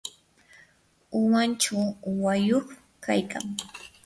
umanchaw 1.19 1.83
uwayuq 2.09 2.67
kaykan. 3.03 3.45